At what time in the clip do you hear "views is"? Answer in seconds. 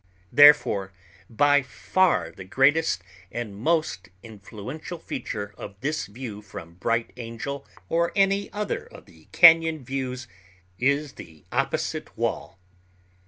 9.83-11.13